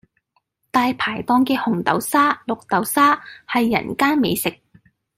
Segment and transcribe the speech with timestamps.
[0.71, 4.59] 大排檔嘅紅豆沙、綠豆沙係人間美食